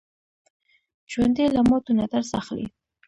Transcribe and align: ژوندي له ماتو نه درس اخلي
ژوندي 1.11 1.45
له 1.55 1.61
ماتو 1.69 1.91
نه 1.99 2.05
درس 2.13 2.29
اخلي 2.41 2.65